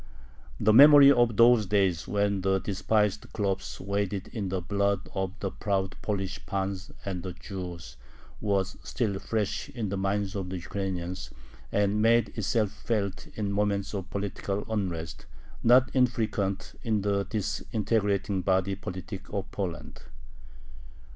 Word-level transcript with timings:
The 0.59 0.73
memory 0.73 1.11
of 1.11 1.37
those 1.37 1.67
days 1.67 2.07
when 2.07 2.41
the 2.41 2.57
despised 2.57 3.27
khlops 3.33 3.79
waded 3.79 4.29
in 4.29 4.49
the 4.49 4.59
blood 4.59 5.07
of 5.13 5.31
the 5.41 5.51
proud 5.51 5.95
Polish 6.01 6.43
pans 6.47 6.89
and 7.05 7.21
the 7.21 7.33
Jews 7.33 7.97
was 8.39 8.77
still 8.81 9.19
fresh 9.19 9.69
in 9.69 9.89
the 9.89 9.97
minds 9.97 10.33
of 10.33 10.49
the 10.49 10.55
Ukrainians, 10.57 11.29
and 11.71 12.01
made 12.01 12.29
itself 12.29 12.71
felt 12.71 13.27
in 13.37 13.51
moments 13.51 13.93
of 13.93 14.09
political 14.09 14.65
unrest, 14.73 15.27
not 15.61 15.91
infrequent 15.93 16.73
in 16.81 17.01
the 17.03 17.25
disintegrating 17.25 18.41
body 18.41 18.73
politic 18.75 19.31
of 19.31 19.51
Poland. 19.51 20.01